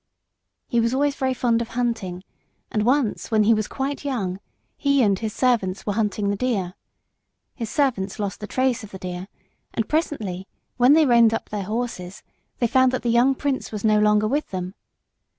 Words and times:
He 0.67 0.79
was 0.79 0.95
always 0.95 1.13
very 1.13 1.35
fond 1.35 1.61
of 1.61 1.67
hunting, 1.67 2.23
and 2.71 2.81
once 2.83 3.29
when 3.29 3.43
he 3.43 3.53
was 3.53 3.67
quite 3.67 4.03
young, 4.03 4.39
he 4.75 5.03
and 5.03 5.19
his 5.19 5.31
servants 5.31 5.85
were 5.85 5.93
hunting 5.93 6.31
the 6.31 6.35
deer. 6.35 6.73
His 7.53 7.69
servants 7.69 8.17
lost 8.17 8.39
the 8.39 8.47
trace 8.47 8.83
of 8.83 8.89
the 8.89 8.97
deer, 8.97 9.27
and 9.75 9.87
presently, 9.87 10.47
when 10.77 10.93
they 10.93 11.05
reined 11.05 11.35
up 11.35 11.49
their 11.49 11.65
horses, 11.65 12.23
they 12.57 12.65
found 12.65 12.91
that 12.93 13.03
the 13.03 13.09
young 13.11 13.35
prince 13.35 13.71
was 13.71 13.85
no 13.85 13.99
longer 13.99 14.27
with 14.27 14.49
them. 14.49 14.73